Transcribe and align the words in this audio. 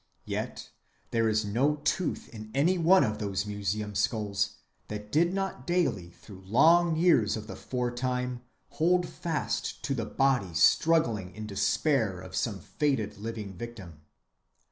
Yet 0.25 0.71
there 1.11 1.29
is 1.29 1.45
no 1.45 1.75
tooth 1.83 2.27
in 2.29 2.49
any 2.55 2.75
one 2.79 3.03
of 3.03 3.19
those 3.19 3.45
museum‐skulls 3.45 4.55
that 4.87 5.11
did 5.11 5.31
not 5.31 5.67
daily 5.67 6.09
through 6.09 6.41
long 6.47 6.95
years 6.95 7.37
of 7.37 7.45
the 7.45 7.55
foretime 7.55 8.41
hold 8.69 9.07
fast 9.07 9.83
to 9.83 9.93
the 9.93 10.05
body 10.07 10.55
struggling 10.55 11.35
in 11.35 11.45
despair 11.45 12.19
of 12.19 12.35
some 12.35 12.61
fated 12.61 13.19
living 13.19 13.53
victim. 13.53 14.01